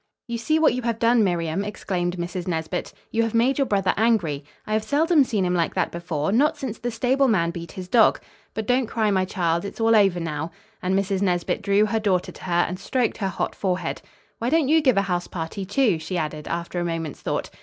[0.27, 2.47] "You see what you have done, Miriam," exclaimed Mrs.
[2.47, 2.91] Nesbit.
[3.11, 4.43] "You have made your brother angry.
[4.65, 7.87] I have seldom seen him like that before, not since the stable man beat his
[7.87, 8.19] dog.
[8.55, 9.63] But don't cry, my child.
[9.63, 10.49] It's all over now,"
[10.81, 11.21] and Mrs.
[11.21, 14.01] Nesbit drew her daughter to her and stroked her hot forehead.
[14.39, 17.51] "Why don't you give a house party, too?" she added after a moment's thought.